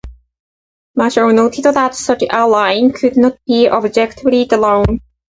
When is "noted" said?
1.31-1.63